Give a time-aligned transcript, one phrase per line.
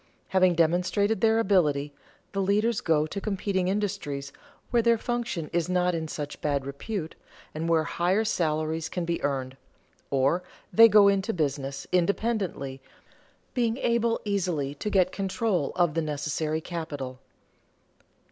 [0.29, 1.93] Having demonstrated their ability,
[2.31, 4.33] the leaders go to competing industries
[4.71, 7.13] where their function is not in such bad repute,
[7.53, 9.57] and where higher salaries can be earned;
[10.09, 10.41] or
[10.73, 12.81] they go into business independently,
[13.53, 17.19] being able easily to get control of the necessary capital.